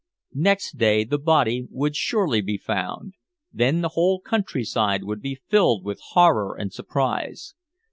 [0.33, 3.13] Next day the body would surely be found;
[3.53, 7.53] then the whole countryside would be filled with horror and surprise.